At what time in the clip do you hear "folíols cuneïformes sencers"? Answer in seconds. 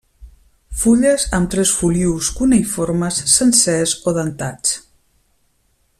1.81-3.95